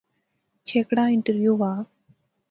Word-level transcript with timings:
چھیکڑا 0.67 1.03
انٹرویو 1.13 1.53
وہا 1.61 1.73